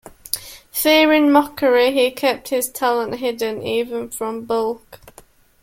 Fearing 0.71 1.31
mockery, 1.31 1.91
he 1.91 2.09
kept 2.09 2.47
his 2.47 2.71
talent 2.71 3.19
hidden 3.19 3.61
even 3.61 4.09
from 4.09 4.45
Bulk. 4.45 4.99